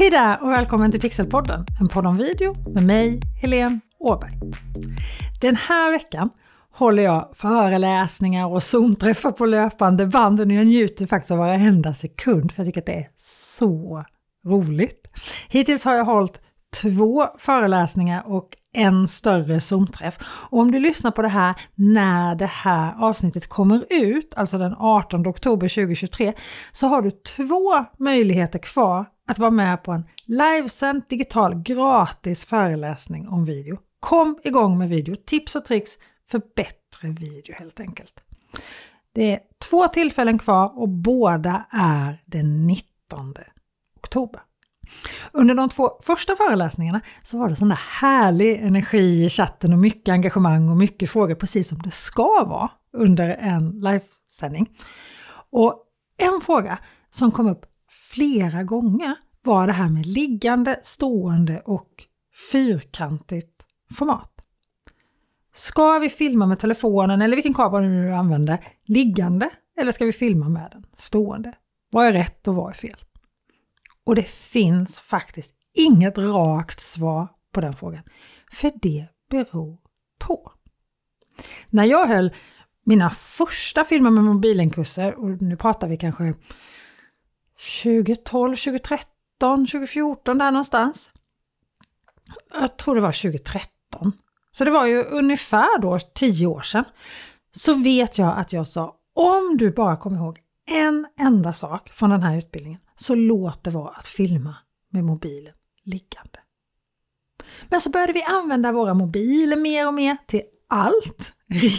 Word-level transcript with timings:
Hej 0.00 0.10
där 0.10 0.42
och 0.42 0.50
välkommen 0.50 0.90
till 0.90 1.00
Pixelpodden, 1.00 1.66
en 1.80 1.88
podd 1.88 2.06
om 2.06 2.16
video 2.16 2.70
med 2.74 2.82
mig, 2.82 3.20
Helene 3.42 3.80
Åberg. 3.98 4.32
Den 5.40 5.56
här 5.56 5.90
veckan 5.90 6.30
håller 6.72 7.02
jag 7.02 7.30
föreläsningar 7.34 8.46
och 8.46 8.62
Zoom-träffar 8.62 9.32
på 9.32 9.46
löpande 9.46 10.06
band 10.06 10.40
och 10.40 10.52
jag 10.52 10.66
njuter 10.66 11.06
faktiskt 11.06 11.30
av 11.30 11.38
varenda 11.38 11.94
sekund 11.94 12.52
för 12.52 12.62
jag 12.62 12.66
tycker 12.66 12.80
att 12.80 12.86
det 12.86 12.94
är 12.94 13.08
så 13.16 14.04
roligt. 14.46 15.06
Hittills 15.48 15.84
har 15.84 15.94
jag 15.94 16.04
hållit 16.04 16.40
två 16.82 17.28
föreläsningar 17.38 18.22
och 18.26 18.56
en 18.72 19.08
större 19.08 19.60
Zoom-träff. 19.60 20.18
Och 20.50 20.58
om 20.58 20.70
du 20.70 20.80
lyssnar 20.80 21.10
på 21.10 21.22
det 21.22 21.28
här 21.28 21.54
när 21.74 22.34
det 22.34 22.46
här 22.46 22.94
avsnittet 22.98 23.48
kommer 23.48 23.84
ut, 23.90 24.34
alltså 24.36 24.58
den 24.58 24.74
18 24.78 25.26
oktober 25.26 25.68
2023, 25.68 26.32
så 26.72 26.86
har 26.86 27.02
du 27.02 27.10
två 27.10 27.84
möjligheter 27.98 28.58
kvar 28.58 29.06
att 29.28 29.38
vara 29.38 29.50
med 29.50 29.82
på 29.82 29.92
en 29.92 30.04
livesänd 30.24 31.02
digital 31.08 31.54
gratis 31.62 32.46
föreläsning 32.46 33.28
om 33.28 33.44
video. 33.44 33.78
Kom 34.00 34.38
igång 34.44 34.78
med 34.78 34.88
video, 34.88 35.16
tips 35.26 35.56
och 35.56 35.64
tricks 35.64 35.90
för 36.30 36.42
bättre 36.56 37.08
video 37.08 37.54
helt 37.58 37.80
enkelt. 37.80 38.14
Det 39.14 39.32
är 39.32 39.40
två 39.70 39.88
tillfällen 39.88 40.38
kvar 40.38 40.78
och 40.78 40.88
båda 40.88 41.66
är 41.70 42.22
den 42.26 42.66
19 42.66 43.34
oktober. 43.96 44.40
Under 45.32 45.54
de 45.54 45.68
två 45.68 45.90
första 46.02 46.36
föreläsningarna 46.36 47.00
så 47.22 47.38
var 47.38 47.48
det 47.48 47.56
sån 47.56 47.68
där 47.68 47.80
härlig 48.00 48.60
energi 48.60 49.24
i 49.24 49.28
chatten 49.28 49.72
och 49.72 49.78
mycket 49.78 50.12
engagemang 50.12 50.68
och 50.68 50.76
mycket 50.76 51.10
frågor 51.10 51.34
precis 51.34 51.68
som 51.68 51.78
det 51.78 51.90
ska 51.90 52.44
vara 52.44 52.70
under 52.92 53.28
en 53.28 53.70
livesändning. 53.70 54.70
Och 55.52 55.86
en 56.18 56.40
fråga 56.40 56.78
som 57.10 57.30
kom 57.30 57.46
upp 57.46 57.66
flera 58.14 58.62
gånger 58.62 59.16
var 59.44 59.66
det 59.66 59.72
här 59.72 59.88
med 59.88 60.06
liggande, 60.06 60.80
stående 60.82 61.62
och 61.64 61.88
fyrkantigt 62.52 63.62
format. 63.94 64.32
Ska 65.54 65.98
vi 65.98 66.08
filma 66.08 66.46
med 66.46 66.58
telefonen 66.58 67.22
eller 67.22 67.36
vilken 67.36 67.54
kamera 67.54 67.82
du 67.82 67.88
nu 67.88 68.14
använder 68.14 68.58
liggande 68.84 69.50
eller 69.80 69.92
ska 69.92 70.04
vi 70.04 70.12
filma 70.12 70.48
med 70.48 70.68
den 70.72 70.84
stående? 70.94 71.54
Vad 71.90 72.06
är 72.06 72.12
rätt 72.12 72.48
och 72.48 72.54
vad 72.54 72.70
är 72.70 72.74
fel? 72.74 72.96
Och 74.06 74.14
det 74.14 74.28
finns 74.28 75.00
faktiskt 75.00 75.54
inget 75.74 76.18
rakt 76.18 76.80
svar 76.80 77.28
på 77.52 77.60
den 77.60 77.76
frågan. 77.76 78.02
För 78.52 78.72
det 78.82 79.06
beror 79.30 79.78
på. 80.18 80.52
När 81.68 81.84
jag 81.84 82.06
höll 82.06 82.34
mina 82.84 83.10
första 83.10 83.84
filmer 83.84 84.10
med 84.10 84.24
mobilenkurser, 84.24 85.14
och 85.14 85.42
nu 85.42 85.56
pratar 85.56 85.88
vi 85.88 85.96
kanske 85.96 86.34
2012, 87.82 88.56
2013, 88.56 89.66
2014 89.66 90.38
där 90.38 90.50
någonstans. 90.50 91.10
Jag 92.52 92.76
tror 92.76 92.94
det 92.94 93.00
var 93.00 93.22
2013. 93.22 94.12
Så 94.52 94.64
det 94.64 94.70
var 94.70 94.86
ju 94.86 95.04
ungefär 95.04 95.80
då 95.80 95.98
10 95.98 96.46
år 96.46 96.60
sedan. 96.60 96.84
Så 97.52 97.74
vet 97.74 98.18
jag 98.18 98.38
att 98.38 98.52
jag 98.52 98.68
sa 98.68 98.96
om 99.14 99.56
du 99.56 99.70
bara 99.70 99.96
kommer 99.96 100.16
ihåg 100.16 100.38
en 100.66 101.06
enda 101.18 101.52
sak 101.52 101.90
från 101.92 102.10
den 102.10 102.22
här 102.22 102.36
utbildningen 102.36 102.80
så 103.00 103.14
låt 103.14 103.64
det 103.64 103.70
vara 103.70 103.88
att 103.88 104.06
filma 104.06 104.54
med 104.90 105.04
mobilen 105.04 105.52
liggande. 105.84 106.38
Men 107.68 107.80
så 107.80 107.90
började 107.90 108.12
vi 108.12 108.22
använda 108.22 108.72
våra 108.72 108.94
mobiler 108.94 109.56
mer 109.56 109.86
och 109.86 109.94
mer 109.94 110.16
till 110.26 110.42
allt. 110.68 111.32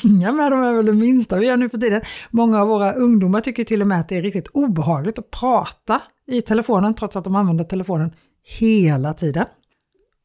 Ringa 0.03 0.31
med 0.31 0.51
dem 0.51 0.63
är 0.63 0.73
väl 0.73 0.85
det 0.85 0.93
minsta 0.93 1.37
vi 1.37 1.47
gör 1.47 1.57
nu 1.57 1.69
för 1.69 1.77
tiden. 1.77 2.01
Många 2.29 2.61
av 2.61 2.67
våra 2.67 2.93
ungdomar 2.93 3.41
tycker 3.41 3.63
till 3.63 3.81
och 3.81 3.87
med 3.87 3.99
att 3.99 4.09
det 4.09 4.15
är 4.15 4.21
riktigt 4.21 4.47
obehagligt 4.47 5.19
att 5.19 5.31
prata 5.31 6.01
i 6.27 6.41
telefonen 6.41 6.95
trots 6.95 7.15
att 7.15 7.23
de 7.23 7.35
använder 7.35 7.65
telefonen 7.65 8.15
hela 8.59 9.13
tiden. 9.13 9.45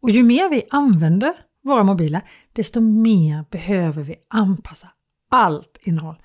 Och 0.03 0.11
ju 0.11 0.23
mer 0.23 0.51
vi 0.51 0.63
använder 0.71 1.35
våra 1.65 1.85
mobiler, 1.85 2.31
desto 2.53 2.81
mer 2.81 3.45
behöver 3.51 4.03
vi 4.03 4.17
anpassa 4.29 4.89
allt 5.31 5.79
innehåll 5.83 6.17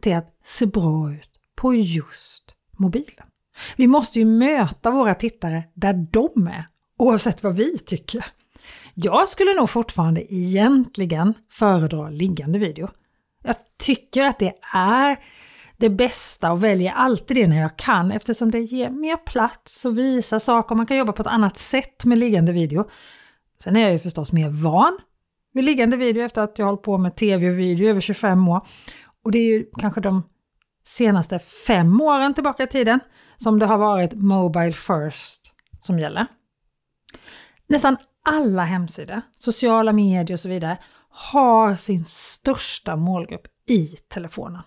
till 0.00 0.14
att 0.14 0.38
se 0.44 0.66
bra 0.66 1.12
ut 1.12 1.30
på 1.56 1.74
just 1.74 2.54
mobilen. 2.78 3.27
Vi 3.76 3.86
måste 3.86 4.18
ju 4.18 4.24
möta 4.24 4.90
våra 4.90 5.14
tittare 5.14 5.64
där 5.74 6.06
de 6.10 6.46
är, 6.46 6.66
oavsett 6.98 7.42
vad 7.42 7.56
vi 7.56 7.78
tycker. 7.78 8.24
Jag 8.94 9.28
skulle 9.28 9.54
nog 9.54 9.70
fortfarande 9.70 10.34
egentligen 10.34 11.34
föredra 11.50 12.10
liggande 12.10 12.58
video. 12.58 12.88
Jag 13.42 13.56
tycker 13.78 14.24
att 14.24 14.38
det 14.38 14.54
är 14.74 15.16
det 15.76 15.90
bästa 15.90 16.52
och 16.52 16.64
väljer 16.64 16.92
alltid 16.92 17.36
det 17.36 17.46
när 17.46 17.60
jag 17.60 17.76
kan 17.76 18.12
eftersom 18.12 18.50
det 18.50 18.60
ger 18.60 18.90
mer 18.90 19.16
plats 19.16 19.84
och 19.84 19.98
visar 19.98 20.38
saker. 20.38 20.74
Man 20.74 20.86
kan 20.86 20.96
jobba 20.96 21.12
på 21.12 21.22
ett 21.22 21.28
annat 21.28 21.58
sätt 21.58 22.04
med 22.04 22.18
liggande 22.18 22.52
video. 22.52 22.84
Sen 23.62 23.76
är 23.76 23.80
jag 23.80 23.92
ju 23.92 23.98
förstås 23.98 24.32
mer 24.32 24.48
van 24.48 24.98
vid 25.54 25.64
liggande 25.64 25.96
video 25.96 26.22
efter 26.22 26.42
att 26.42 26.58
jag 26.58 26.66
hållit 26.66 26.82
på 26.82 26.98
med 26.98 27.16
tv 27.16 27.48
och 27.50 27.58
video 27.58 27.88
över 27.88 28.00
25 28.00 28.48
år. 28.48 28.66
Och 29.24 29.32
det 29.32 29.38
är 29.38 29.52
ju 29.52 29.66
kanske 29.78 30.00
de 30.00 30.22
senaste 30.86 31.38
fem 31.38 32.00
åren 32.00 32.34
tillbaka 32.34 32.62
i 32.62 32.66
tiden 32.66 33.00
som 33.38 33.58
det 33.58 33.66
har 33.66 33.78
varit 33.78 34.14
Mobile 34.14 34.72
First 34.72 35.52
som 35.80 35.98
gäller. 35.98 36.26
Nästan 37.66 37.96
alla 38.24 38.64
hemsidor, 38.64 39.20
sociala 39.36 39.92
medier 39.92 40.32
och 40.32 40.40
så 40.40 40.48
vidare 40.48 40.78
har 41.10 41.76
sin 41.76 42.04
största 42.04 42.96
målgrupp 42.96 43.46
i 43.68 43.86
telefonen. 43.86 44.62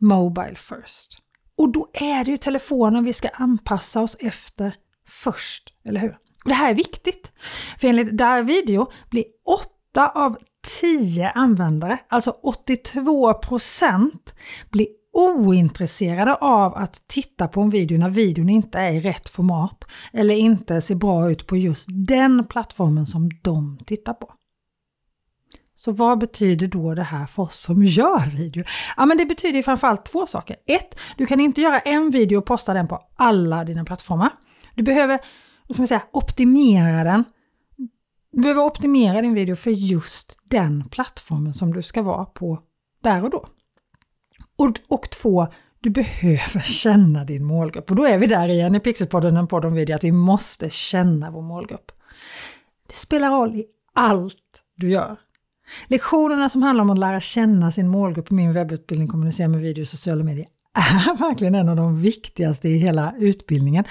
Mobile 0.00 0.54
First. 0.54 1.18
Och 1.56 1.72
då 1.72 1.90
är 1.92 2.24
det 2.24 2.30
ju 2.30 2.36
telefonen 2.36 3.04
vi 3.04 3.12
ska 3.12 3.28
anpassa 3.28 4.00
oss 4.00 4.16
efter 4.20 4.76
först, 5.08 5.74
eller 5.84 6.00
hur? 6.00 6.18
Det 6.44 6.54
här 6.54 6.70
är 6.70 6.74
viktigt, 6.74 7.32
för 7.78 7.88
enligt 7.88 8.18
Där 8.18 8.42
Video 8.42 8.92
blir 9.10 9.24
8 9.94 10.10
av 10.14 10.38
10 10.80 11.30
användare, 11.30 11.98
alltså 12.08 12.36
82% 12.64 14.10
blir 14.70 14.86
ointresserade 15.14 16.34
av 16.34 16.74
att 16.74 17.08
titta 17.08 17.48
på 17.48 17.60
en 17.60 17.70
video 17.70 17.98
när 17.98 18.10
videon 18.10 18.48
inte 18.48 18.78
är 18.78 18.90
i 18.90 19.00
rätt 19.00 19.28
format 19.28 19.84
eller 20.12 20.34
inte 20.34 20.80
ser 20.80 20.94
bra 20.94 21.30
ut 21.30 21.46
på 21.46 21.56
just 21.56 21.86
den 21.88 22.46
plattformen 22.46 23.06
som 23.06 23.30
de 23.42 23.78
tittar 23.86 24.14
på. 24.14 24.32
Så 25.76 25.92
vad 25.92 26.18
betyder 26.18 26.66
då 26.66 26.94
det 26.94 27.02
här 27.02 27.26
för 27.26 27.42
oss 27.42 27.56
som 27.60 27.82
gör 27.82 28.36
video? 28.36 28.64
Ja, 28.96 29.06
men 29.06 29.18
det 29.18 29.26
betyder 29.26 29.62
framförallt 29.62 30.04
två 30.04 30.26
saker. 30.26 30.56
Ett, 30.66 31.00
du 31.16 31.26
kan 31.26 31.40
inte 31.40 31.60
göra 31.60 31.78
en 31.78 32.10
video 32.10 32.38
och 32.38 32.46
posta 32.46 32.74
den 32.74 32.88
på 32.88 33.00
alla 33.16 33.64
dina 33.64 33.84
plattformar. 33.84 34.30
Du 34.74 34.82
behöver 34.82 35.20
vad 35.68 35.74
ska 35.74 35.80
man 35.80 35.88
säga, 35.88 36.02
optimera 36.12 37.04
den. 37.04 37.24
Du 38.32 38.42
behöver 38.42 38.62
optimera 38.62 39.22
din 39.22 39.34
video 39.34 39.56
för 39.56 39.70
just 39.70 40.38
den 40.44 40.88
plattformen 40.88 41.54
som 41.54 41.72
du 41.72 41.82
ska 41.82 42.02
vara 42.02 42.24
på 42.24 42.58
där 43.02 43.24
och 43.24 43.30
då. 43.30 43.46
Och, 44.56 44.80
och 44.88 45.10
två, 45.10 45.46
du 45.80 45.90
behöver 45.90 46.60
känna 46.64 47.24
din 47.24 47.44
målgrupp. 47.44 47.90
Och 47.90 47.96
då 47.96 48.06
är 48.06 48.18
vi 48.18 48.26
där 48.26 48.48
igen 48.48 48.74
i 48.74 48.80
Pixelpodden, 48.80 49.36
en 49.36 49.46
podd 49.46 49.64
om 49.64 49.74
video, 49.74 49.96
att 49.96 50.04
vi 50.04 50.12
måste 50.12 50.70
känna 50.70 51.30
vår 51.30 51.42
målgrupp. 51.42 51.92
Det 52.88 52.94
spelar 52.94 53.30
roll 53.30 53.54
i 53.54 53.64
allt 53.94 54.62
du 54.76 54.90
gör. 54.90 55.16
Lektionerna 55.86 56.48
som 56.48 56.62
handlar 56.62 56.84
om 56.84 56.90
att 56.90 56.98
lära 56.98 57.20
känna 57.20 57.72
sin 57.72 57.88
målgrupp 57.88 58.28
på 58.28 58.34
min 58.34 58.52
webbutbildning 58.52 59.08
Kommunicera 59.08 59.48
med 59.48 59.60
video 59.60 59.82
och 59.82 59.88
sociala 59.88 60.24
medier 60.24 60.46
är 60.74 61.18
verkligen 61.18 61.54
en 61.54 61.68
av 61.68 61.76
de 61.76 62.00
viktigaste 62.00 62.68
i 62.68 62.76
hela 62.76 63.14
utbildningen. 63.18 63.84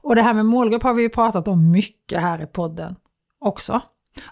Och 0.00 0.16
det 0.16 0.22
här 0.22 0.34
med 0.34 0.46
målgrupp 0.46 0.82
har 0.82 0.94
vi 0.94 1.02
ju 1.02 1.08
pratat 1.08 1.48
om 1.48 1.70
mycket 1.70 2.20
här 2.20 2.42
i 2.42 2.46
podden 2.46 2.96
också. 3.40 3.80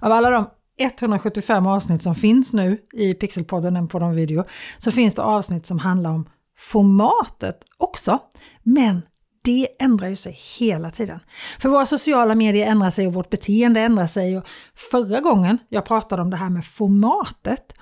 Av 0.00 0.12
alla 0.12 0.30
de 0.30 0.50
175 0.78 1.66
avsnitt 1.66 2.02
som 2.02 2.14
finns 2.14 2.52
nu 2.52 2.82
i 2.92 3.14
Pixelpodden, 3.14 3.76
en 3.76 3.88
podd 3.88 4.02
om 4.02 4.14
video, 4.14 4.44
så 4.78 4.90
finns 4.90 5.14
det 5.14 5.22
avsnitt 5.22 5.66
som 5.66 5.78
handlar 5.78 6.10
om 6.10 6.28
formatet 6.58 7.64
också. 7.76 8.18
Men 8.62 9.02
det 9.44 9.68
ändrar 9.78 10.08
ju 10.08 10.16
sig 10.16 10.38
hela 10.58 10.90
tiden. 10.90 11.20
För 11.58 11.68
våra 11.68 11.86
sociala 11.86 12.34
medier 12.34 12.66
ändrar 12.66 12.90
sig 12.90 13.06
och 13.06 13.14
vårt 13.14 13.30
beteende 13.30 13.80
ändrar 13.80 14.06
sig. 14.06 14.38
Och 14.38 14.48
förra 14.90 15.20
gången 15.20 15.58
jag 15.68 15.84
pratade 15.84 16.22
om 16.22 16.30
det 16.30 16.36
här 16.36 16.50
med 16.50 16.64
formatet 16.66 17.74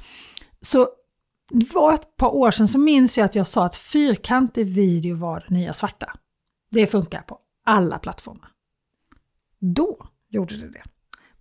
så 0.61 0.88
det 1.50 1.75
var 1.75 1.94
ett 1.94 2.17
par 2.17 2.35
år 2.35 2.50
sedan 2.50 2.69
så 2.69 2.79
minns 2.79 3.19
jag 3.19 3.25
att 3.25 3.35
jag 3.35 3.47
sa 3.47 3.67
att 3.67 3.76
fyrkantig 3.76 4.67
video 4.67 5.17
var 5.17 5.44
det 5.49 5.55
nya 5.55 5.75
svarta. 5.75 6.12
Det 6.70 6.87
funkar 6.87 7.23
på 7.23 7.38
alla 7.64 7.99
plattformar. 7.99 8.50
Då 9.61 10.06
gjorde 10.29 10.56
det 10.56 10.69
det. 10.69 10.82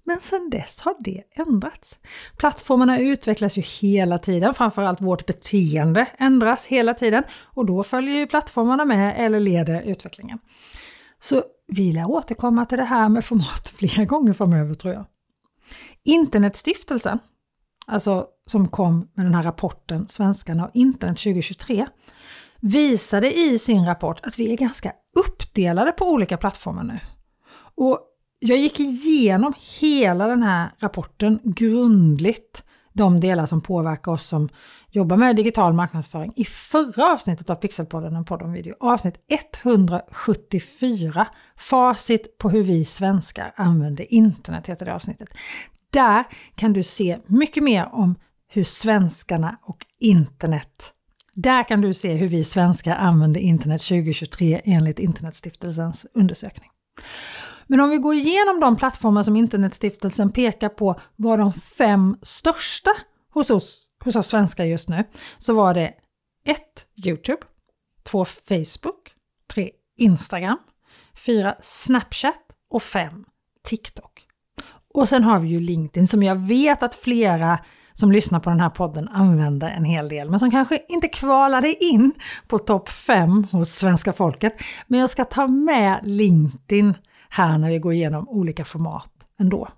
Men 0.05 0.19
sedan 0.21 0.49
dess 0.49 0.81
har 0.81 0.95
det 0.99 1.23
ändrats. 1.31 1.97
Plattformarna 2.37 2.99
utvecklas 2.99 3.57
ju 3.57 3.61
hela 3.61 4.19
tiden, 4.19 4.53
framförallt 4.53 5.01
vårt 5.01 5.25
beteende 5.25 6.05
ändras 6.17 6.67
hela 6.67 6.93
tiden 6.93 7.23
och 7.45 7.65
då 7.65 7.83
följer 7.83 8.15
ju 8.15 8.27
plattformarna 8.27 8.85
med 8.85 9.15
eller 9.17 9.39
leder 9.39 9.81
utvecklingen. 9.81 10.39
Så 11.19 11.43
vi 11.67 11.91
lär 11.91 12.09
återkomma 12.09 12.65
till 12.65 12.77
det 12.77 12.83
här 12.83 13.09
med 13.09 13.25
format 13.25 13.69
flera 13.77 14.05
gånger 14.05 14.33
framöver 14.33 14.73
tror 14.73 14.93
jag. 14.93 15.05
Internetstiftelsen, 16.03 17.19
alltså 17.87 18.27
som 18.47 18.67
kom 18.67 19.09
med 19.13 19.25
den 19.25 19.35
här 19.35 19.43
rapporten 19.43 20.07
Svenskarna 20.07 20.65
och 20.65 20.71
internet 20.73 21.17
2023, 21.17 21.87
visade 22.59 23.39
i 23.39 23.59
sin 23.59 23.85
rapport 23.85 24.19
att 24.23 24.39
vi 24.39 24.53
är 24.53 24.57
ganska 24.57 24.91
uppdelade 25.15 25.91
på 25.91 26.05
olika 26.05 26.37
plattformar 26.37 26.83
nu. 26.83 26.99
Och 27.75 27.99
jag 28.47 28.57
gick 28.57 28.79
igenom 28.79 29.53
hela 29.81 30.27
den 30.27 30.43
här 30.43 30.69
rapporten 30.79 31.39
grundligt, 31.43 32.63
de 32.93 33.19
delar 33.19 33.45
som 33.45 33.61
påverkar 33.61 34.11
oss 34.11 34.25
som 34.25 34.49
jobbar 34.91 35.17
med 35.17 35.35
digital 35.35 35.73
marknadsföring 35.73 36.33
i 36.35 36.45
förra 36.45 37.13
avsnittet 37.13 37.49
av 37.49 37.55
Pixelpodden, 37.55 38.15
en 38.15 38.25
podd 38.25 38.41
om 38.41 38.53
video. 38.53 38.75
Avsnitt 38.79 39.15
174, 39.63 41.27
Facit 41.57 42.37
på 42.37 42.49
hur 42.49 42.63
vi 42.63 42.85
svenskar 42.85 43.53
använder 43.55 44.13
internet, 44.13 44.69
heter 44.69 44.85
det 44.85 44.93
avsnittet. 44.93 45.29
Där 45.89 46.23
kan 46.55 46.73
du 46.73 46.83
se 46.83 47.19
mycket 47.27 47.63
mer 47.63 47.89
om 47.91 48.15
hur 48.47 48.63
svenskarna 48.63 49.59
och 49.61 49.85
internet 49.99 50.93
där 51.35 51.63
kan 51.63 51.81
du 51.81 51.93
se 51.93 52.13
hur 52.13 52.27
vi 52.27 52.43
svenskar 52.43 52.95
använder 52.95 53.41
internet 53.41 53.81
2023 53.81 54.61
enligt 54.63 54.99
Internetstiftelsens 54.99 56.05
undersökning. 56.13 56.69
Men 57.73 57.79
om 57.79 57.89
vi 57.89 57.97
går 57.97 58.13
igenom 58.13 58.59
de 58.59 58.75
plattformar 58.75 59.23
som 59.23 59.35
Internetstiftelsen 59.35 60.31
pekar 60.31 60.69
på 60.69 60.99
var 61.15 61.37
de 61.37 61.53
fem 61.53 62.17
största 62.21 62.91
hos 63.33 63.49
oss, 63.49 63.85
hos 64.03 64.15
oss 64.15 64.27
svenskar 64.27 64.63
just 64.63 64.89
nu, 64.89 65.03
så 65.37 65.53
var 65.53 65.73
det 65.73 65.93
1. 66.45 66.57
Youtube, 67.05 67.41
2. 68.03 68.25
Facebook, 68.25 69.13
3. 69.53 69.69
Instagram, 69.97 70.57
4. 71.25 71.55
Snapchat 71.61 72.41
och 72.69 72.83
5. 72.83 73.25
TikTok. 73.67 74.27
Och 74.93 75.09
sen 75.09 75.23
har 75.23 75.39
vi 75.39 75.47
ju 75.47 75.59
LinkedIn 75.59 76.07
som 76.07 76.23
jag 76.23 76.35
vet 76.35 76.83
att 76.83 76.95
flera 76.95 77.59
som 77.93 78.11
lyssnar 78.11 78.39
på 78.39 78.49
den 78.49 78.59
här 78.59 78.69
podden 78.69 79.07
använder 79.07 79.69
en 79.69 79.85
hel 79.85 80.09
del, 80.09 80.29
men 80.29 80.39
som 80.39 80.51
kanske 80.51 80.81
inte 80.89 81.07
kvalade 81.07 81.83
in 81.83 82.11
på 82.47 82.59
topp 82.59 82.89
5 82.89 83.47
hos 83.51 83.69
svenska 83.69 84.13
folket. 84.13 84.53
Men 84.87 84.99
jag 84.99 85.09
ska 85.09 85.25
ta 85.25 85.47
med 85.47 85.99
LinkedIn 86.03 86.93
här 87.33 87.57
när 87.57 87.69
vi 87.69 87.79
går 87.79 87.93
igenom 87.93 88.29
olika 88.29 88.65
format 88.65 89.11
ändå. 89.39 89.69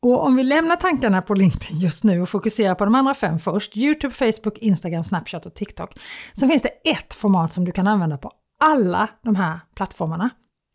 Och 0.00 0.24
om 0.24 0.36
vi 0.36 0.42
lämnar 0.42 0.76
tankarna 0.76 1.22
på 1.22 1.34
LinkedIn 1.34 1.78
just 1.78 2.04
nu 2.04 2.22
och 2.22 2.28
fokuserar 2.28 2.74
på 2.74 2.84
de 2.84 2.94
andra 2.94 3.14
fem 3.14 3.38
först, 3.38 3.76
Youtube, 3.76 4.14
Facebook, 4.14 4.58
Instagram, 4.58 5.04
Snapchat 5.04 5.46
och 5.46 5.54
TikTok, 5.54 5.98
så 6.32 6.48
finns 6.48 6.62
det 6.62 6.68
ett 6.68 7.14
format 7.14 7.52
som 7.52 7.64
du 7.64 7.72
kan 7.72 7.86
använda 7.86 8.18
på 8.18 8.32
alla 8.60 9.08
de 9.22 9.36
här 9.36 9.60
plattformarna. 9.74 10.30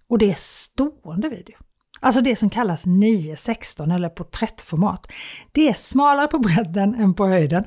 Och 0.09 0.17
det 0.17 0.31
är 0.31 0.35
stående 0.37 1.29
video. 1.29 1.55
Alltså 1.99 2.21
det 2.21 2.35
som 2.35 2.49
kallas 2.49 2.85
9-16 2.85 3.95
eller 3.95 4.09
porträttformat. 4.09 5.11
Det 5.51 5.69
är 5.69 5.73
smalare 5.73 6.27
på 6.27 6.39
bredden 6.39 6.95
än 6.95 7.13
på 7.13 7.27
höjden. 7.27 7.63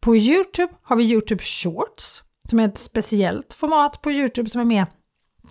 På 0.00 0.16
Youtube 0.16 0.72
har 0.82 0.96
vi 0.96 1.04
Youtube 1.04 1.42
Shorts 1.42 2.22
som 2.48 2.60
är 2.60 2.68
ett 2.68 2.78
speciellt 2.78 3.52
format 3.52 4.02
på 4.02 4.10
Youtube 4.10 4.50
som 4.50 4.60
är 4.60 4.64
mer 4.64 4.86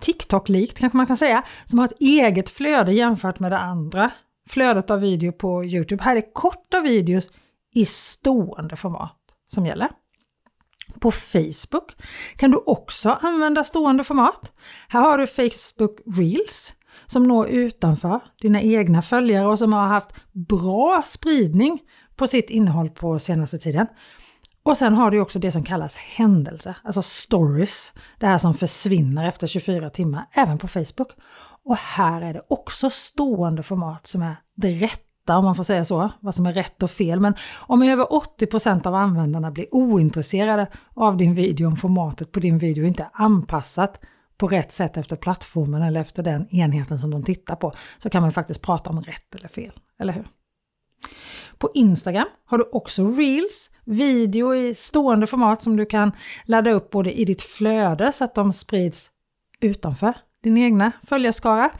TikTok-likt 0.00 0.78
kanske 0.78 0.96
man 0.96 1.06
kan 1.06 1.16
säga, 1.16 1.42
som 1.64 1.78
har 1.78 1.86
ett 1.86 2.00
eget 2.00 2.50
flöde 2.50 2.92
jämfört 2.92 3.40
med 3.40 3.52
det 3.52 3.58
andra 3.58 4.10
flödet 4.48 4.90
av 4.90 5.00
video 5.00 5.32
på 5.32 5.64
Youtube. 5.64 6.02
Här 6.04 6.16
är 6.16 6.32
korta 6.32 6.80
videos 6.80 7.30
i 7.74 7.84
stående 7.84 8.76
format 8.76 9.18
som 9.48 9.66
gäller. 9.66 9.88
På 11.00 11.10
Facebook 11.10 11.96
kan 12.36 12.50
du 12.50 12.56
också 12.56 13.10
använda 13.10 13.64
stående 13.64 14.04
format. 14.04 14.52
Här 14.88 15.00
har 15.00 15.18
du 15.18 15.26
Facebook 15.26 16.00
Reels 16.18 16.74
som 17.06 17.28
når 17.28 17.48
utanför 17.48 18.20
dina 18.40 18.62
egna 18.62 19.02
följare 19.02 19.46
och 19.46 19.58
som 19.58 19.72
har 19.72 19.86
haft 19.86 20.08
bra 20.32 21.02
spridning 21.06 21.80
på 22.16 22.26
sitt 22.26 22.50
innehåll 22.50 22.90
på 22.90 23.18
senaste 23.18 23.58
tiden. 23.58 23.86
Och 24.64 24.76
sen 24.76 24.94
har 24.94 25.10
du 25.10 25.20
också 25.20 25.38
det 25.38 25.52
som 25.52 25.62
kallas 25.62 25.96
händelse, 25.96 26.74
alltså 26.84 27.02
stories. 27.02 27.92
Det 28.18 28.26
här 28.26 28.38
som 28.38 28.54
försvinner 28.54 29.28
efter 29.28 29.46
24 29.46 29.90
timmar, 29.90 30.26
även 30.32 30.58
på 30.58 30.68
Facebook. 30.68 31.10
Och 31.64 31.76
här 31.76 32.22
är 32.22 32.32
det 32.32 32.42
också 32.48 32.90
stående 32.90 33.62
format 33.62 34.06
som 34.06 34.22
är 34.22 34.36
det 34.56 34.74
rätta, 34.74 35.36
om 35.36 35.44
man 35.44 35.54
får 35.54 35.64
säga 35.64 35.84
så, 35.84 36.10
vad 36.20 36.34
som 36.34 36.46
är 36.46 36.52
rätt 36.52 36.82
och 36.82 36.90
fel. 36.90 37.20
Men 37.20 37.34
om 37.66 37.82
över 37.82 38.04
80% 38.04 38.86
av 38.86 38.94
användarna 38.94 39.50
blir 39.50 39.74
ointresserade 39.74 40.66
av 40.94 41.16
din 41.16 41.34
video, 41.34 41.66
om 41.66 41.76
formatet 41.76 42.32
på 42.32 42.40
din 42.40 42.58
video 42.58 42.84
inte 42.84 43.02
är 43.02 43.10
anpassat 43.12 44.00
på 44.38 44.48
rätt 44.48 44.72
sätt 44.72 44.96
efter 44.96 45.16
plattformen 45.16 45.82
eller 45.82 46.00
efter 46.00 46.22
den 46.22 46.48
enheten 46.54 46.98
som 46.98 47.10
de 47.10 47.22
tittar 47.22 47.56
på, 47.56 47.72
så 47.98 48.10
kan 48.10 48.22
man 48.22 48.32
faktiskt 48.32 48.62
prata 48.62 48.90
om 48.90 49.02
rätt 49.02 49.34
eller 49.34 49.48
fel, 49.48 49.72
eller 49.98 50.12
hur? 50.12 50.24
På 51.58 51.70
Instagram 51.74 52.26
har 52.44 52.58
du 52.58 52.64
också 52.72 53.06
Reels, 53.06 53.70
video 53.84 54.54
i 54.54 54.74
stående 54.74 55.26
format 55.26 55.62
som 55.62 55.76
du 55.76 55.86
kan 55.86 56.12
ladda 56.44 56.70
upp 56.70 56.90
både 56.90 57.12
i 57.12 57.24
ditt 57.24 57.42
flöde 57.42 58.12
så 58.12 58.24
att 58.24 58.34
de 58.34 58.52
sprids 58.52 59.10
utanför 59.60 60.14
din 60.42 60.58
egna 60.58 60.92
följarskara. 61.02 61.70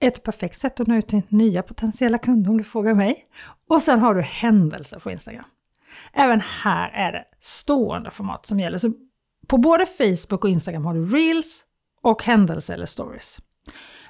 Ett 0.00 0.22
perfekt 0.22 0.58
sätt 0.58 0.80
att 0.80 0.86
nå 0.86 0.94
ut 0.94 1.08
till 1.08 1.22
nya 1.28 1.62
potentiella 1.62 2.18
kunder 2.18 2.50
om 2.50 2.58
du 2.58 2.64
frågar 2.64 2.94
mig. 2.94 3.24
Och 3.68 3.82
sen 3.82 4.00
har 4.00 4.14
du 4.14 4.22
händelser 4.22 4.98
på 4.98 5.10
Instagram. 5.10 5.44
Även 6.12 6.40
här 6.62 6.90
är 6.90 7.12
det 7.12 7.24
stående 7.40 8.10
format 8.10 8.46
som 8.46 8.60
gäller. 8.60 8.78
Så 8.78 8.92
på 9.46 9.58
både 9.58 9.86
Facebook 9.86 10.44
och 10.44 10.50
Instagram 10.50 10.84
har 10.84 10.94
du 10.94 11.06
Reels 11.06 11.64
och 12.02 12.22
händelser 12.24 12.74
eller 12.74 12.86
stories. 12.86 13.38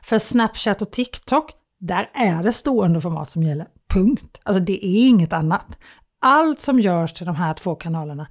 För 0.02 0.18
Snapchat 0.18 0.82
och 0.82 0.92
TikTok, 0.92 1.52
där 1.78 2.10
är 2.14 2.42
det 2.42 2.52
stående 2.52 3.00
format 3.00 3.30
som 3.30 3.42
gäller. 3.42 3.66
Punkt. 3.88 4.38
Alltså 4.42 4.60
det 4.60 4.86
är 4.86 5.08
inget 5.08 5.32
annat. 5.32 5.78
Allt 6.20 6.60
som 6.60 6.80
görs 6.80 7.12
till 7.12 7.26
de 7.26 7.36
här 7.36 7.54
två 7.54 7.74
kanalerna 7.74 8.28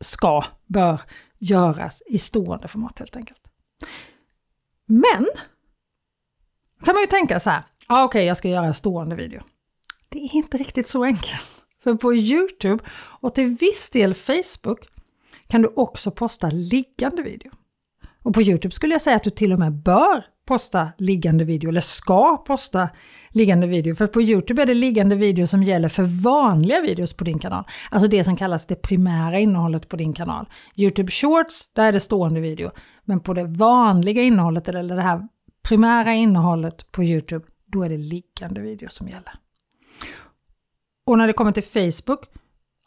ska, 0.00 0.44
bör 0.66 1.00
göras 1.38 2.02
i 2.06 2.18
stående 2.18 2.68
format 2.68 2.98
helt 2.98 3.16
enkelt. 3.16 3.40
Men, 4.86 5.26
då 6.78 6.84
kan 6.84 6.94
man 6.94 7.02
ju 7.02 7.06
tänka 7.06 7.40
så 7.40 7.50
här, 7.50 7.64
ah, 7.86 8.04
okej 8.04 8.18
okay, 8.18 8.24
jag 8.26 8.36
ska 8.36 8.48
göra 8.48 8.66
en 8.66 8.74
stående 8.74 9.16
video. 9.16 9.42
Det 10.08 10.18
är 10.18 10.34
inte 10.34 10.56
riktigt 10.56 10.88
så 10.88 11.04
enkelt. 11.04 11.48
För 11.82 11.94
på 11.94 12.14
Youtube 12.14 12.84
och 13.20 13.34
till 13.34 13.56
viss 13.60 13.90
del 13.90 14.14
Facebook 14.14 14.88
kan 15.46 15.62
du 15.62 15.68
också 15.76 16.10
posta 16.10 16.50
liggande 16.50 17.22
video. 17.22 17.50
Och 18.22 18.34
på 18.34 18.42
Youtube 18.42 18.74
skulle 18.74 18.94
jag 18.94 19.02
säga 19.02 19.16
att 19.16 19.22
du 19.22 19.30
till 19.30 19.52
och 19.52 19.58
med 19.58 19.72
bör 19.72 20.24
posta 20.48 20.88
liggande 20.98 21.44
video 21.44 21.70
eller 21.70 21.80
ska 21.80 22.36
posta 22.36 22.88
liggande 23.30 23.66
video. 23.66 23.94
För 23.94 24.06
på 24.06 24.22
Youtube 24.22 24.62
är 24.62 24.66
det 24.66 24.74
liggande 24.74 25.16
video 25.16 25.46
som 25.46 25.62
gäller 25.62 25.88
för 25.88 26.02
vanliga 26.22 26.80
videos 26.80 27.14
på 27.14 27.24
din 27.24 27.38
kanal. 27.38 27.64
Alltså 27.90 28.08
det 28.08 28.24
som 28.24 28.36
kallas 28.36 28.66
det 28.66 28.82
primära 28.82 29.38
innehållet 29.38 29.88
på 29.88 29.96
din 29.96 30.12
kanal. 30.12 30.48
Youtube 30.76 31.10
Shorts, 31.10 31.68
där 31.72 31.84
är 31.84 31.92
det 31.92 32.00
stående 32.00 32.40
video. 32.40 32.70
Men 33.04 33.20
på 33.20 33.34
det 33.34 33.44
vanliga 33.44 34.22
innehållet 34.22 34.68
eller 34.68 34.96
det 34.96 35.02
här 35.02 35.28
primära 35.68 36.14
innehållet 36.14 36.92
på 36.92 37.04
Youtube, 37.04 37.44
då 37.66 37.82
är 37.82 37.88
det 37.88 37.98
liggande 37.98 38.60
video 38.60 38.88
som 38.88 39.08
gäller. 39.08 39.32
Och 41.06 41.18
när 41.18 41.26
det 41.26 41.32
kommer 41.32 41.52
till 41.52 41.62
Facebook 41.62 42.20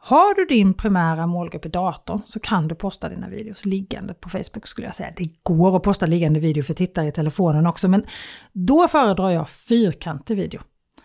har 0.03 0.35
du 0.35 0.45
din 0.45 0.73
primära 0.73 1.27
målgrupp 1.27 1.65
i 1.65 1.69
datorn 1.69 2.21
så 2.25 2.39
kan 2.39 2.67
du 2.67 2.75
posta 2.75 3.09
dina 3.09 3.29
videos 3.29 3.65
liggande 3.65 4.13
på 4.13 4.29
Facebook 4.29 4.67
skulle 4.67 4.87
jag 4.87 4.95
säga. 4.95 5.13
Det 5.17 5.29
går 5.43 5.75
att 5.75 5.83
posta 5.83 6.05
liggande 6.05 6.39
video 6.39 6.63
för 6.63 6.73
tittare 6.73 7.07
i 7.07 7.11
telefonen 7.11 7.67
också 7.67 7.87
men 7.87 8.05
då 8.51 8.87
föredrar 8.87 9.29
jag 9.29 9.49
fyrkantig 9.49 10.37
video. 10.37 10.61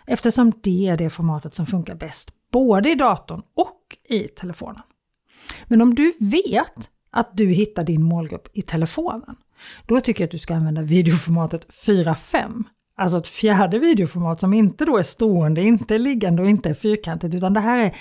Eftersom 0.06 0.52
det 0.62 0.88
är 0.88 0.96
det 0.96 1.10
formatet 1.10 1.54
som 1.54 1.66
funkar 1.66 1.94
bäst 1.94 2.30
både 2.52 2.90
i 2.90 2.94
datorn 2.94 3.42
och 3.56 3.80
i 4.08 4.20
telefonen. 4.20 4.82
Men 5.66 5.82
om 5.82 5.94
du 5.94 6.12
vet 6.20 6.90
att 7.10 7.36
du 7.36 7.46
hittar 7.48 7.84
din 7.84 8.02
målgrupp 8.02 8.48
i 8.52 8.62
telefonen, 8.62 9.36
då 9.86 10.00
tycker 10.00 10.24
jag 10.24 10.26
att 10.26 10.32
du 10.32 10.38
ska 10.38 10.54
använda 10.54 10.82
videoformatet 10.82 11.68
4.5. 11.86 12.64
Alltså 12.96 13.18
ett 13.18 13.28
fjärde 13.28 13.78
videoformat 13.78 14.40
som 14.40 14.54
inte 14.54 14.84
då 14.84 14.98
är 14.98 15.02
stående, 15.02 15.62
inte 15.62 15.94
är 15.94 15.98
liggande 15.98 16.42
och 16.42 16.48
inte 16.48 16.68
är 16.68 16.74
fyrkantigt 16.74 17.34
utan 17.34 17.54
det 17.54 17.60
här 17.60 17.78
är 17.78 17.96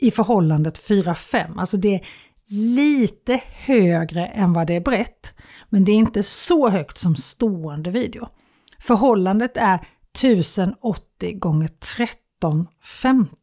i 0.00 0.10
förhållandet 0.10 0.88
4-5. 0.88 1.60
Alltså 1.60 1.76
det 1.76 1.94
är 1.94 2.06
lite 2.50 3.40
högre 3.54 4.26
än 4.26 4.52
vad 4.52 4.66
det 4.66 4.76
är 4.76 4.80
brett, 4.80 5.34
men 5.68 5.84
det 5.84 5.92
är 5.92 5.96
inte 5.96 6.22
så 6.22 6.68
högt 6.68 6.98
som 6.98 7.16
stående 7.16 7.90
video. 7.90 8.28
Förhållandet 8.80 9.56
är 9.56 9.86
1080 10.18 11.38
gånger 11.38 11.66
1350 11.66 13.34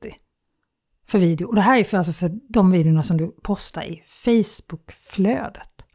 för 1.08 1.20
video. 1.20 1.48
Och 1.48 1.56
det 1.56 1.62
här 1.62 1.80
är 1.80 1.84
för, 1.84 1.98
alltså 1.98 2.14
för 2.14 2.32
de 2.50 2.72
videorna 2.72 3.04
som 3.04 3.18
du 3.18 3.36
postar 3.42 3.84
i 3.84 4.04
Facebook-flödet. 4.08 5.86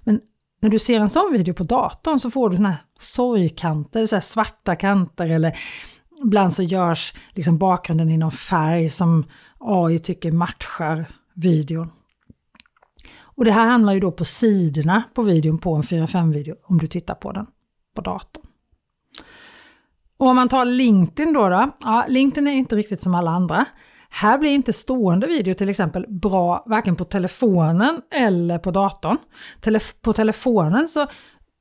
Men 0.00 0.20
när 0.60 0.70
du 0.70 0.78
ser 0.78 1.00
en 1.00 1.10
sån 1.10 1.32
video 1.32 1.54
på 1.54 1.64
datorn 1.64 2.20
så 2.20 2.30
får 2.30 2.50
du 2.50 2.56
såna 2.56 2.70
här 2.70 2.82
sorgkanter, 2.98 4.06
så 4.06 4.16
här 4.16 4.20
svarta 4.20 4.76
kanter 4.76 5.28
eller 5.28 5.58
ibland 6.24 6.54
så 6.54 6.62
görs 6.62 7.14
liksom 7.34 7.58
bakgrunden 7.58 8.10
i 8.10 8.16
någon 8.16 8.32
färg 8.32 8.88
som 8.88 9.24
AI 9.60 9.98
tycker 9.98 10.32
matchar 10.32 11.06
videon. 11.34 11.90
Och 13.20 13.44
det 13.44 13.52
här 13.52 13.66
handlar 13.66 13.92
ju 13.92 14.00
då 14.00 14.12
på 14.12 14.24
sidorna 14.24 15.02
på 15.14 15.22
videon 15.22 15.58
på 15.58 15.74
en 15.74 15.82
4-5 15.82 16.32
video 16.32 16.56
om 16.62 16.78
du 16.78 16.86
tittar 16.86 17.14
på 17.14 17.32
den 17.32 17.46
på 17.94 18.00
datorn. 18.00 18.44
Och 20.18 20.26
om 20.26 20.36
man 20.36 20.48
tar 20.48 20.64
LinkedIn 20.64 21.32
då, 21.32 21.48
då 21.48 21.70
ja, 21.80 22.04
LinkedIn 22.08 22.48
är 22.48 22.52
inte 22.52 22.76
riktigt 22.76 23.02
som 23.02 23.14
alla 23.14 23.30
andra. 23.30 23.64
Här 24.10 24.38
blir 24.38 24.50
inte 24.50 24.72
stående 24.72 25.26
video 25.26 25.54
till 25.54 25.68
exempel 25.68 26.06
bra 26.08 26.64
varken 26.66 26.96
på 26.96 27.04
telefonen 27.04 28.00
eller 28.14 28.58
på 28.58 28.70
datorn. 28.70 29.16
Telef 29.60 29.94
på 30.00 30.12
telefonen 30.12 30.88
så 30.88 31.06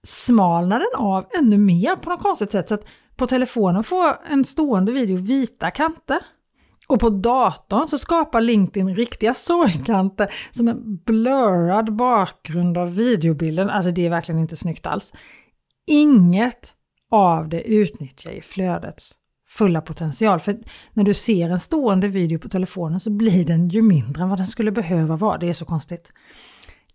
smalnar 0.08 0.80
den 0.80 1.06
av 1.06 1.26
ännu 1.40 1.58
mer 1.58 1.96
på 1.96 2.10
något 2.10 2.22
konstigt 2.22 2.52
sätt. 2.52 2.70
Så 2.70 2.74
att 2.74 2.88
på 3.16 3.28
telefonen 3.28 3.84
får 3.84 4.18
en 4.30 4.44
stående 4.44 4.92
video 4.92 5.18
vita 5.18 5.72
kanter. 5.72 6.20
Och 6.88 7.00
på 7.00 7.10
datorn 7.10 7.88
så 7.88 7.98
skapar 7.98 8.42
LinkedIn 8.42 8.96
riktiga 8.96 9.34
sorgkanter 9.34 10.34
som 10.52 10.68
en 10.68 10.98
blurrad 11.06 11.96
bakgrund 11.96 12.78
av 12.78 12.96
videobilden. 12.96 13.70
Alltså 13.70 13.92
det 13.92 14.06
är 14.06 14.10
verkligen 14.10 14.42
inte 14.42 14.56
snyggt 14.56 14.86
alls. 14.86 15.14
Inget 15.88 16.74
av 17.12 17.50
det 17.50 17.62
utnyttjar 17.62 18.32
ju 18.32 18.42
flödets 18.42 19.14
fulla 19.50 19.82
potential. 19.82 20.40
För 20.40 20.58
när 20.94 21.04
du 21.04 21.14
ser 21.14 21.50
en 21.50 21.60
stående 21.60 22.08
video 22.08 22.40
på 22.40 22.50
telefonen 22.50 23.00
så 23.00 23.10
blir 23.10 23.46
den 23.46 23.70
ju 23.70 23.82
mindre 23.82 24.24
än 24.24 24.30
vad 24.30 24.40
den 24.40 24.48
skulle 24.48 24.72
behöva 24.72 25.16
vara. 25.16 25.38
Det 25.38 25.50
är 25.50 25.54
så 25.54 25.66
konstigt. 25.66 26.14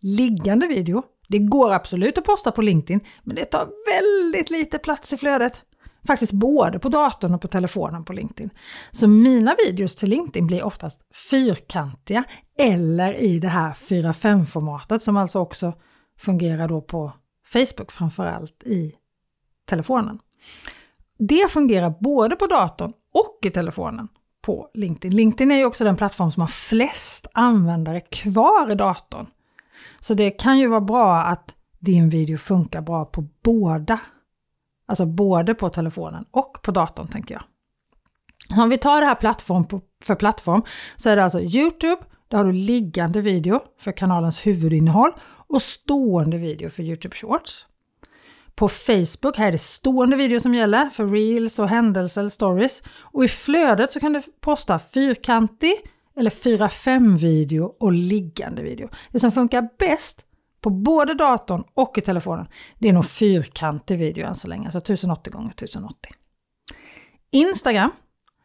Liggande 0.01 0.67
video, 0.67 1.03
det 1.29 1.39
går 1.39 1.73
absolut 1.73 2.19
att 2.19 2.25
posta 2.25 2.53
på 2.53 2.63
LinkedIn, 2.63 3.01
men 3.23 3.37
det 3.37 3.45
tar 3.45 3.69
väldigt 3.93 4.51
lite 4.51 4.79
plats 4.79 5.13
i 5.13 5.17
flödet. 5.17 5.63
Faktiskt 6.07 6.33
både 6.33 6.79
på 6.79 6.89
datorn 6.89 7.35
och 7.35 7.41
på 7.41 7.49
telefonen 7.49 8.05
på 8.05 8.13
LinkedIn. 8.13 8.51
Så 8.91 9.09
mina 9.09 9.57
videos 9.67 9.97
till 9.97 10.11
LinkedIn 10.11 10.47
blir 10.47 10.63
oftast 10.63 11.01
fyrkantiga 11.31 12.25
eller 12.59 13.15
i 13.15 13.39
det 13.39 13.49
här 13.49 13.73
4-5 13.73 14.45
formatet 14.45 15.03
som 15.03 15.17
alltså 15.17 15.39
också 15.39 15.73
fungerar 16.19 16.69
då 16.69 16.81
på 16.81 17.13
Facebook 17.47 17.93
framförallt 17.93 18.63
i 18.63 18.95
telefonen. 19.69 20.19
Det 21.19 21.51
fungerar 21.51 21.95
både 22.01 22.37
på 22.37 22.47
datorn 22.47 22.93
och 23.15 23.47
i 23.47 23.51
telefonen 23.51 24.09
på 24.43 24.71
LinkedIn. 24.75 25.17
LinkedIn 25.17 25.51
är 25.51 25.57
ju 25.57 25.65
också 25.65 25.85
den 25.85 25.97
plattform 25.97 26.33
som 26.33 26.41
har 26.41 26.49
flest 26.49 27.27
användare 27.35 28.01
kvar 28.01 28.71
i 28.71 28.75
datorn. 28.75 29.27
Så 30.01 30.15
det 30.15 30.31
kan 30.31 30.59
ju 30.59 30.69
vara 30.69 30.81
bra 30.81 31.23
att 31.23 31.55
din 31.81 32.09
video 32.09 32.39
funkar 32.39 32.81
bra 32.81 33.05
på 33.05 33.25
båda. 33.45 34.01
Alltså 34.87 35.07
både 35.07 35.55
på 35.55 35.69
telefonen 35.69 36.25
och 36.31 36.63
på 36.63 36.71
datorn 36.71 37.09
tänker 37.09 37.35
jag. 37.35 37.43
Om 38.63 38.69
vi 38.69 38.79
tar 38.79 39.01
det 39.01 39.07
här 39.07 39.15
plattform 39.15 39.67
för 40.05 40.15
plattform 40.15 40.63
så 40.97 41.11
är 41.11 41.17
det 41.17 41.25
alltså 41.25 41.41
Youtube, 41.41 42.03
där 42.29 42.39
har 42.39 42.45
du 42.45 42.53
liggande 42.53 43.21
video 43.21 43.61
för 43.81 43.93
kanalens 43.93 44.47
huvudinnehåll 44.47 45.13
och 45.47 45.63
stående 45.63 46.39
video 46.39 46.71
för 46.71 46.83
Youtube 46.83 47.17
Shorts. 47.17 47.67
På 48.55 48.69
Facebook 48.69 49.37
här 49.37 49.49
är 49.49 49.53
det 49.53 49.59
stående 49.59 50.17
video 50.17 50.41
som 50.41 50.55
gäller 50.55 50.91
för 50.91 51.07
reels 51.07 51.59
och 51.59 51.69
händelser 51.69 52.29
stories. 52.29 52.83
Och 52.89 53.25
i 53.25 53.29
flödet 53.29 53.93
så 53.93 54.01
kan 54.01 54.13
du 54.13 54.23
posta 54.41 54.79
fyrkantig 54.79 55.75
eller 56.17 56.31
4-5 56.31 57.19
video 57.19 57.75
och 57.81 57.93
liggande 57.93 58.63
video. 58.63 58.89
Det 59.11 59.21
som 59.21 59.33
funkar 59.33 59.69
bäst 59.79 60.25
på 60.63 60.71
både 60.71 61.15
datorn 61.15 61.65
och 61.75 61.99
i 61.99 62.01
telefonen, 62.01 62.47
det 62.79 62.89
är 62.89 62.93
nog 62.93 63.07
fyrkantig 63.07 63.99
video 63.99 64.27
än 64.27 64.35
så 64.35 64.49
länge, 64.49 64.65
alltså 64.65 64.79
1080 64.79 65.51
x 65.51 65.63
1080. 65.63 66.11
Instagram, 67.31 67.91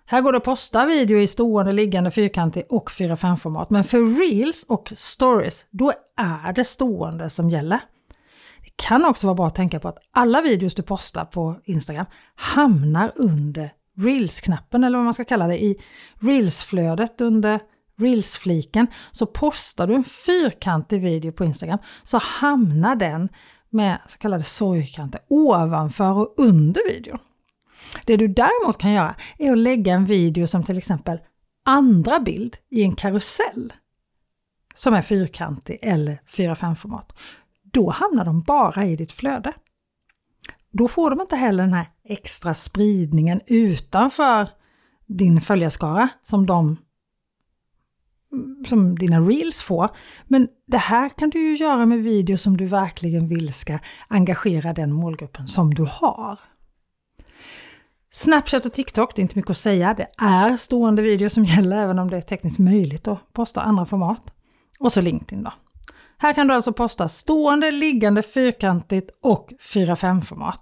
här 0.06 0.22
går 0.22 0.32
det 0.32 0.38
att 0.38 0.44
posta 0.44 0.86
video 0.86 1.18
i 1.18 1.28
stående, 1.28 1.72
liggande, 1.72 2.12
fyrkantig 2.12 2.64
och 2.70 2.90
4-5-format. 2.90 3.70
Men 3.70 3.84
för 3.84 4.20
Reels 4.20 4.64
och 4.64 4.94
Stories, 4.96 5.66
då 5.72 5.94
är 6.18 6.54
det 6.54 6.64
stående 6.64 7.30
som 7.30 7.50
gäller. 7.50 7.80
Det 8.64 8.72
kan 8.76 9.06
också 9.06 9.28
vara 9.28 9.36
bra 9.36 9.48
att 9.48 9.56
tänka 9.56 9.80
på 9.80 9.88
att 9.88 9.98
alla 10.12 10.42
videos 10.42 10.76
du 10.76 10.84
postar 10.84 11.26
på 11.26 11.56
Instagram 11.64 12.06
hamnar 12.36 13.12
under 13.16 13.72
Reels-knappen 13.98 14.84
eller 14.84 14.98
vad 14.98 15.06
man 15.06 15.14
ska 15.14 15.26
kalla 15.26 15.48
det 15.48 15.64
i 15.64 15.82
Reels-flödet 16.20 17.22
under 17.22 17.60
Reels-fliken. 17.98 18.88
Så 19.12 19.25
postar 19.25 19.88
du 19.88 19.96
en 19.96 20.04
fyrkantig 20.04 21.01
video 21.01 21.32
på 21.32 21.46
Instagram 21.46 21.80
så 22.04 22.18
hamnar 22.18 22.96
den 22.96 23.30
med 23.70 24.01
så 24.08 24.18
kallade 24.18 24.44
sorgkanter 24.44 25.22
ovanför 25.27 26.12
och 26.12 26.34
under 26.38 26.94
videon. 26.94 27.20
Det 28.06 28.18
du 28.18 28.27
däremot 28.27 28.77
kan 28.77 28.92
göra 28.92 29.16
är 29.38 29.51
att 29.51 29.58
lägga 29.58 29.94
en 29.94 30.06
video 30.06 30.48
som 30.48 30.63
till 30.63 30.77
exempel 30.77 31.20
andra 31.66 32.20
bild 32.20 32.58
i 32.70 32.84
en 32.84 32.96
karusell 32.96 33.74
som 34.75 34.94
är 34.94 35.01
fyrkantig 35.01 35.80
eller 35.82 36.22
4-5-format 36.27 37.13
då 37.74 37.89
hamnar 37.89 38.25
de 38.25 38.42
bara 38.42 38.86
i 38.86 38.96
ditt 38.96 39.12
flöde. 39.12 39.54
Då 40.72 40.88
får 40.88 41.10
de 41.10 41.22
inte 41.22 41.36
heller 41.36 41.63
den 41.63 41.74
här 41.74 41.89
extra 42.04 42.54
spridningen 42.54 43.42
utanför 43.48 44.50
din 45.06 45.42
följarskara 45.42 46.10
som 46.22 46.46
de 46.46 46.77
som 48.68 48.96
dina 48.96 49.20
reels 49.20 49.62
får. 49.62 49.90
Men 50.26 50.48
det 50.68 50.78
här 50.78 51.10
kan 51.10 51.30
du 51.30 51.40
ju 51.40 51.56
göra 51.56 51.86
med 51.86 52.04
videos 52.04 52.42
som 52.42 52.58
du 52.58 52.66
verkligen 52.66 53.28
vill 53.28 53.54
ska 53.54 53.80
engagera 54.08 54.74
den 54.74 54.94
målgruppen 54.94 55.48
som 55.48 55.74
du 55.74 55.88
har. 55.90 56.40
Snapchat 58.10 58.66
och 58.66 58.74
TikTok, 58.74 59.16
det 59.16 59.20
är 59.20 59.24
inte 59.24 59.38
mycket 59.38 59.52
att 59.52 59.58
säga. 59.58 59.94
Det 59.94 60.08
är 60.18 60.58
stående 60.58 61.02
videos 61.02 61.34
som 61.34 61.46
gäller 61.46 61.78
även 61.78 62.00
om 62.00 62.10
det 62.10 62.18
är 62.18 62.22
tekniskt 62.22 62.60
möjligt 62.60 63.08
att 63.08 63.34
posta 63.34 63.62
andra 63.62 63.86
format. 63.86 64.34
Och 64.80 64.94
så 64.94 65.02
LinkedIn 65.02 65.44
då. 65.44 65.54
Här 66.20 66.34
kan 66.34 66.48
du 66.48 66.54
alltså 66.54 66.74
posta 66.74 67.08
stående, 67.08 67.72
liggande, 67.72 68.22
fyrkantigt 68.22 69.12
och 69.24 69.54
4-5-format. 69.74 70.62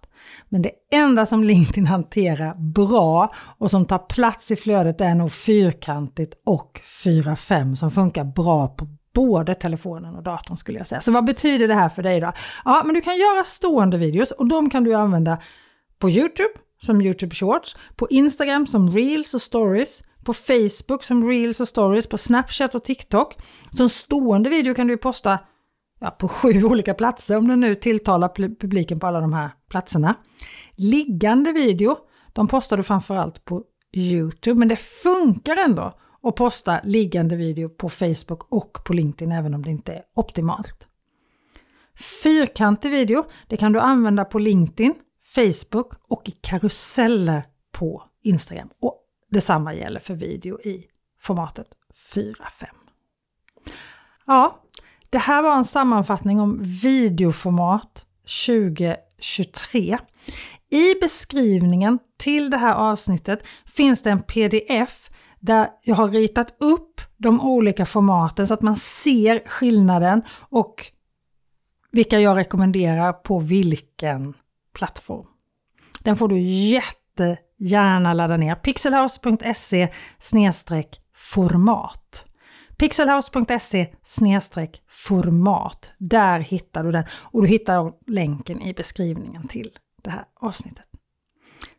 Men 0.49 0.61
det 0.61 0.71
enda 0.91 1.25
som 1.25 1.43
LinkedIn 1.43 1.87
hanterar 1.87 2.55
bra 2.73 3.33
och 3.57 3.71
som 3.71 3.85
tar 3.85 3.97
plats 3.97 4.51
i 4.51 4.55
flödet 4.55 5.01
är 5.01 5.15
nog 5.15 5.31
fyrkantigt 5.31 6.33
och 6.45 6.81
4-5 7.03 7.75
som 7.75 7.91
funkar 7.91 8.23
bra 8.23 8.67
på 8.67 8.87
både 9.15 9.55
telefonen 9.55 10.15
och 10.15 10.23
datorn 10.23 10.57
skulle 10.57 10.77
jag 10.77 10.87
säga. 10.87 11.01
Så 11.01 11.11
vad 11.11 11.25
betyder 11.25 11.67
det 11.67 11.73
här 11.73 11.89
för 11.89 12.03
dig 12.03 12.19
då? 12.19 12.31
Ja, 12.65 12.81
men 12.85 12.95
du 12.95 13.01
kan 13.01 13.17
göra 13.17 13.43
stående 13.43 13.97
videos 13.97 14.31
och 14.31 14.47
de 14.47 14.69
kan 14.69 14.83
du 14.83 14.93
använda 14.93 15.37
på 15.99 16.09
Youtube 16.09 16.49
som 16.81 17.01
Youtube 17.01 17.35
Shorts, 17.35 17.75
på 17.95 18.07
Instagram 18.09 18.67
som 18.67 18.91
Reels 18.91 19.33
och 19.33 19.41
Stories, 19.41 20.03
på 20.25 20.33
Facebook 20.33 21.03
som 21.03 21.29
Reels 21.29 21.59
och 21.59 21.67
Stories, 21.67 22.07
på 22.07 22.17
Snapchat 22.17 22.75
och 22.75 22.83
TikTok. 22.83 23.35
Som 23.71 23.89
stående 23.89 24.49
video 24.49 24.73
kan 24.73 24.87
du 24.87 24.97
posta 24.97 25.39
ja, 25.99 26.11
på 26.11 26.27
sju 26.27 26.63
olika 26.63 26.93
platser 26.93 27.37
om 27.37 27.47
du 27.47 27.55
nu 27.55 27.75
tilltalar 27.75 28.55
publiken 28.59 28.99
på 28.99 29.07
alla 29.07 29.21
de 29.21 29.33
här 29.33 29.51
platserna. 29.69 30.15
Liggande 30.75 31.51
video, 31.51 31.97
de 32.33 32.47
postar 32.47 32.77
du 32.77 32.83
framförallt 32.83 33.45
på 33.45 33.63
Youtube, 33.95 34.59
men 34.59 34.67
det 34.67 34.75
funkar 34.75 35.57
ändå 35.65 35.99
att 36.23 36.35
posta 36.35 36.79
liggande 36.83 37.35
video 37.35 37.69
på 37.69 37.89
Facebook 37.89 38.53
och 38.53 38.77
på 38.85 38.93
LinkedIn 38.93 39.31
även 39.31 39.53
om 39.53 39.63
det 39.63 39.71
inte 39.71 39.93
är 39.93 40.01
optimalt. 40.15 40.87
Fyrkantig 42.23 42.91
video, 42.91 43.23
det 43.47 43.57
kan 43.57 43.73
du 43.73 43.79
använda 43.79 44.25
på 44.25 44.39
LinkedIn, 44.39 44.93
Facebook 45.35 45.93
och 46.07 46.29
i 46.29 46.31
karuseller 46.31 47.45
på 47.71 48.03
Instagram. 48.23 48.69
Och 48.81 49.04
Detsamma 49.35 49.73
gäller 49.73 49.99
för 49.99 50.13
video 50.13 50.61
i 50.61 50.85
formatet 51.21 51.67
4.5. 52.15 52.65
Ja, 54.25 54.63
det 55.09 55.17
här 55.17 55.43
var 55.43 55.55
en 55.55 55.65
sammanfattning 55.65 56.39
om 56.39 56.59
videoformat 56.81 58.05
2023. 58.47 59.97
I 60.71 60.99
beskrivningen 61.01 61.99
till 62.17 62.49
det 62.49 62.57
här 62.57 62.73
avsnittet 62.73 63.47
finns 63.65 64.01
det 64.01 64.11
en 64.11 64.21
pdf 64.21 65.09
där 65.39 65.69
jag 65.83 65.95
har 65.95 66.09
ritat 66.09 66.55
upp 66.59 67.01
de 67.17 67.41
olika 67.41 67.85
formaten 67.85 68.47
så 68.47 68.53
att 68.53 68.61
man 68.61 68.77
ser 68.77 69.43
skillnaden 69.45 70.23
och 70.49 70.85
vilka 71.91 72.19
jag 72.19 72.37
rekommenderar 72.37 73.13
på 73.13 73.39
vilken 73.39 74.33
plattform. 74.73 75.27
Den 75.99 76.15
får 76.15 76.27
du 76.27 76.39
jätte 76.39 77.37
gärna 77.57 78.13
ladda 78.13 78.37
ner 78.37 78.55
pixelhouse.se 78.55 79.89
format. 81.17 82.25
Pixelhouse.se 82.77 83.87
format. 84.89 85.93
Där 85.97 86.39
hittar 86.39 86.83
du 86.83 86.91
den 86.91 87.05
och 87.11 87.41
du 87.41 87.47
hittar 87.47 87.93
länken 88.11 88.61
i 88.61 88.73
beskrivningen 88.73 89.47
till 89.47 89.69
det 90.03 90.09
här 90.09 90.25
avsnittet. 90.41 90.85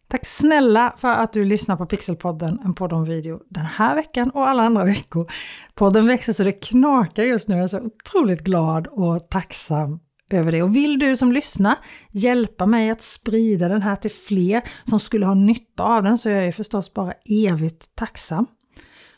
Tack 0.09 0.27
snälla 0.27 0.95
för 0.97 1.09
att 1.09 1.33
du 1.33 1.45
lyssnar 1.45 1.77
på 1.77 1.87
Pixelpodden, 1.87 2.61
en 2.65 2.75
podd 2.75 2.93
om 2.93 3.05
video 3.05 3.41
den 3.51 3.65
här 3.65 3.95
veckan 3.95 4.31
och 4.31 4.49
alla 4.49 4.63
andra 4.63 4.85
veckor. 4.85 5.31
Podden 5.75 6.07
växer 6.07 6.33
så 6.33 6.45
det 6.45 6.53
knakar 6.53 7.23
just 7.23 7.49
nu. 7.49 7.55
Jag 7.55 7.65
är 7.65 7.69
så 7.69 7.81
otroligt 7.81 8.41
glad 8.41 8.87
och 8.87 9.29
tacksam 9.29 10.01
över 10.31 10.53
det. 10.53 10.63
Och 10.63 10.77
vill 10.77 10.99
du 10.99 11.17
som 11.17 11.33
lyssnar 11.33 11.77
hjälpa 12.11 12.67
mig 12.67 12.91
att 12.91 13.03
sprida 13.03 13.69
den 13.69 13.83
här 13.83 13.97
till 13.97 14.11
fler 14.11 14.63
som 14.85 15.01
skulle 15.01 15.27
ha 15.27 15.35
nytta 15.35 15.83
av 15.83 16.03
den 16.03 16.19
så 16.19 16.29
är 16.29 16.43
jag 16.43 16.55
förstås 16.55 16.95
bara 16.95 17.13
evigt 17.49 17.95
tacksam. 17.95 18.47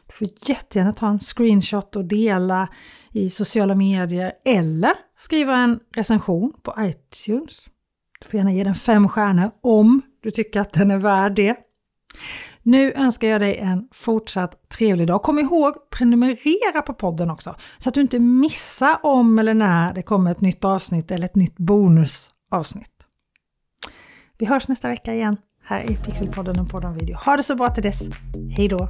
Du 0.07 0.13
får 0.13 0.29
jättegärna 0.47 0.93
ta 0.93 1.09
en 1.09 1.21
screenshot 1.21 1.97
och 1.97 2.05
dela 2.05 2.69
i 3.13 3.31
sociala 3.31 3.75
medier 3.75 4.33
eller 4.45 4.93
skriva 5.17 5.57
en 5.57 5.81
recension 5.95 6.53
på 6.63 6.75
iTunes. 6.79 7.65
Du 8.21 8.29
får 8.29 8.39
gärna 8.39 8.53
ge 8.53 8.65
den 8.65 8.75
fem 8.75 9.09
stjärnor 9.09 9.51
om 9.63 10.03
du 10.23 10.31
tycker 10.31 10.61
att 10.61 10.73
den 10.73 10.91
är 10.91 10.99
värd 10.99 11.35
det. 11.35 11.57
Nu 12.69 12.93
önskar 12.93 13.29
jag 13.29 13.41
dig 13.41 13.57
en 13.57 13.89
fortsatt 13.93 14.69
trevlig 14.69 15.07
dag. 15.07 15.23
Kom 15.23 15.39
ihåg, 15.39 15.75
prenumerera 15.91 16.83
på 16.83 16.95
podden 16.95 17.31
också 17.31 17.55
så 17.79 17.89
att 17.89 17.95
du 17.95 18.01
inte 18.01 18.19
missar 18.19 18.99
om 19.03 19.39
eller 19.39 19.55
när 19.55 19.95
det 19.95 20.03
kommer 20.03 20.31
ett 20.31 20.41
nytt 20.41 20.65
avsnitt 20.65 21.11
eller 21.11 21.25
ett 21.25 21.37
nytt 21.37 21.57
bonusavsnitt. 21.57 22.93
Vi 24.39 24.47
hörs 24.47 24.69
nästa 24.69 24.89
vecka 24.89 25.15
igen 25.15 25.37
här 25.65 25.91
i 25.91 25.97
Pixelpodden 25.97 26.61
och 26.61 26.71
Podden 26.71 26.95
video. 26.95 27.17
Ha 27.17 27.37
det 27.37 27.43
så 27.43 27.55
bra 27.55 27.69
till 27.69 27.83
dess. 27.83 28.03
Hej 28.57 28.69
då! 28.69 28.89